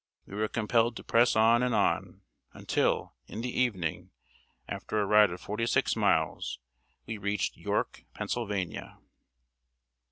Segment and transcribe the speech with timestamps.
[0.25, 2.21] We were compelled to press on and on,
[2.53, 4.09] until, in the evening,
[4.67, 6.57] after a ride of forty six miles,
[7.05, 8.97] we reached York, Pennsylvania.